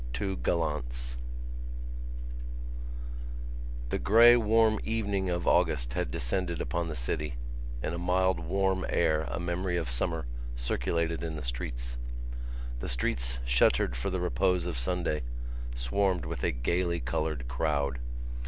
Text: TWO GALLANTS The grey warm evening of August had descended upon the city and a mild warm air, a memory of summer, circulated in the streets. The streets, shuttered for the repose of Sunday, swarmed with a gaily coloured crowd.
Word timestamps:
TWO 0.13 0.35
GALLANTS 0.37 1.15
The 3.89 3.99
grey 3.99 4.35
warm 4.35 4.79
evening 4.83 5.29
of 5.29 5.45
August 5.47 5.93
had 5.93 6.09
descended 6.09 6.59
upon 6.59 6.87
the 6.87 6.95
city 6.95 7.35
and 7.83 7.93
a 7.93 7.99
mild 7.99 8.39
warm 8.39 8.83
air, 8.89 9.25
a 9.29 9.39
memory 9.39 9.77
of 9.77 9.91
summer, 9.91 10.25
circulated 10.55 11.21
in 11.23 11.35
the 11.35 11.43
streets. 11.45 11.97
The 12.79 12.89
streets, 12.89 13.37
shuttered 13.45 13.95
for 13.95 14.09
the 14.09 14.19
repose 14.19 14.65
of 14.65 14.75
Sunday, 14.79 15.21
swarmed 15.75 16.25
with 16.25 16.43
a 16.43 16.49
gaily 16.49 16.99
coloured 16.99 17.47
crowd. 17.47 17.99